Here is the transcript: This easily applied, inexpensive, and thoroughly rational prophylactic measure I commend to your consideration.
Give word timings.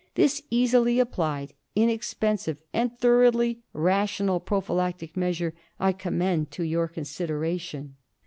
This 0.15 0.41
easily 0.49 0.97
applied, 0.97 1.53
inexpensive, 1.75 2.63
and 2.73 2.97
thoroughly 2.97 3.59
rational 3.71 4.39
prophylactic 4.39 5.15
measure 5.15 5.53
I 5.79 5.91
commend 5.91 6.49
to 6.53 6.63
your 6.63 6.87
consideration. 6.87 7.97